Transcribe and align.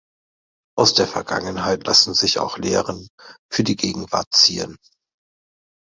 Aus 0.75 0.95
der 0.95 1.05
Vergangenheit 1.05 1.85
lassen 1.85 2.15
sich 2.15 2.39
auch 2.39 2.57
Lehren 2.57 3.07
für 3.53 3.63
die 3.63 3.75
Gegenwart 3.75 4.33
ziehen. 4.33 4.77